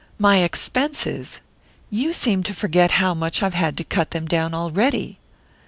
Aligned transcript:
"My 0.17 0.37
expenses? 0.37 1.41
You 1.91 2.11
seem 2.11 2.41
to 2.45 2.55
forget 2.55 2.93
how 2.93 3.13
much 3.13 3.43
I've 3.43 3.53
had 3.53 3.77
to 3.77 3.83
cut 3.83 4.09
them 4.09 4.25
down 4.25 4.55
already." 4.55 5.19